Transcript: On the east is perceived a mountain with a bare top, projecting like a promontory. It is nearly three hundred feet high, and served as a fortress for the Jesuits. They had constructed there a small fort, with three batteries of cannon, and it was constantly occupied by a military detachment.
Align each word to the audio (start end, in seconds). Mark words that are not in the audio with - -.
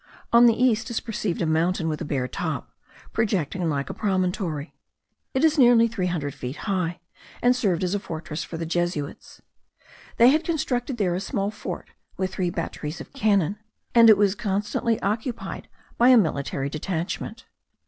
On 0.33 0.47
the 0.47 0.55
east 0.59 0.89
is 0.89 0.99
perceived 0.99 1.43
a 1.43 1.45
mountain 1.45 1.87
with 1.87 2.01
a 2.01 2.05
bare 2.05 2.27
top, 2.27 2.71
projecting 3.13 3.69
like 3.69 3.87
a 3.87 3.93
promontory. 3.93 4.73
It 5.35 5.43
is 5.43 5.59
nearly 5.59 5.87
three 5.87 6.07
hundred 6.07 6.33
feet 6.33 6.55
high, 6.65 6.99
and 7.39 7.55
served 7.55 7.83
as 7.83 7.93
a 7.93 7.99
fortress 7.99 8.43
for 8.43 8.57
the 8.57 8.65
Jesuits. 8.65 9.43
They 10.17 10.29
had 10.29 10.43
constructed 10.43 10.97
there 10.97 11.13
a 11.13 11.19
small 11.19 11.51
fort, 11.51 11.91
with 12.17 12.33
three 12.33 12.49
batteries 12.49 12.99
of 12.99 13.13
cannon, 13.13 13.59
and 13.93 14.09
it 14.09 14.17
was 14.17 14.33
constantly 14.33 14.99
occupied 15.03 15.67
by 15.99 16.07
a 16.09 16.17
military 16.17 16.67
detachment. 16.67 17.45